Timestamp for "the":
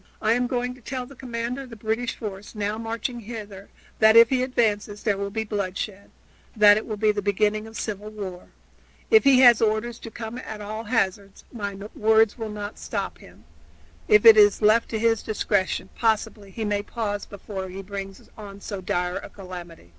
1.05-1.13, 1.69-1.75, 7.11-7.21